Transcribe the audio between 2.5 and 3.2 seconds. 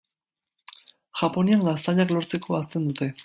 hazten dute.